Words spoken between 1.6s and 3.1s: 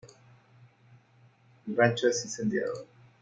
El rancho es incendiado.